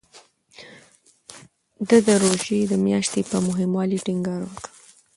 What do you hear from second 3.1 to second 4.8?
په مهموالي ټینګار وکړ.